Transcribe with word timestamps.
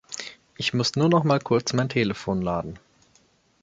Ich 0.57 0.73
muss 0.73 0.95
nur 0.95 1.09
noch 1.09 1.23
mal 1.23 1.37
kurz 1.39 1.73
mein 1.73 1.87
Telefon 1.87 2.41
laden. 2.41 2.79